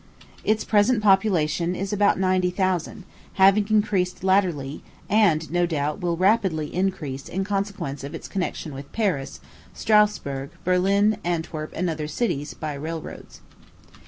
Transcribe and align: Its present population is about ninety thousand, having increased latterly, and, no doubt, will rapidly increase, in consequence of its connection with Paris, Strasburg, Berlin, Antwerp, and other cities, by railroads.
Its 0.43 0.63
present 0.63 0.99
population 1.03 1.75
is 1.75 1.93
about 1.93 2.17
ninety 2.19 2.49
thousand, 2.49 3.03
having 3.33 3.67
increased 3.69 4.23
latterly, 4.23 4.81
and, 5.07 5.51
no 5.51 5.67
doubt, 5.67 6.01
will 6.01 6.17
rapidly 6.17 6.73
increase, 6.73 7.29
in 7.29 7.43
consequence 7.43 8.03
of 8.03 8.15
its 8.15 8.27
connection 8.27 8.73
with 8.73 8.91
Paris, 8.93 9.39
Strasburg, 9.75 10.49
Berlin, 10.63 11.17
Antwerp, 11.23 11.71
and 11.75 11.87
other 11.87 12.07
cities, 12.07 12.55
by 12.55 12.73
railroads. 12.73 13.41